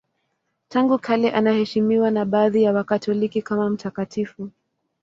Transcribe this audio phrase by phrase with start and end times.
[0.69, 4.51] Tangu kale anaheshimiwa na baadhi ya Wakatoliki kama mtakatifu.